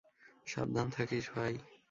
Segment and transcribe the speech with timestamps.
[0.47, 1.53] সাবধান থাকিস, ভাই।